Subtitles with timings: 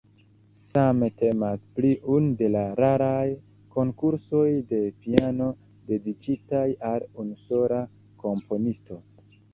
[0.69, 3.27] Same temas pri unu de raraj
[3.77, 5.53] konkursoj de piano
[5.93, 7.83] dediĉitaj al unusola
[8.25, 8.99] komponisto.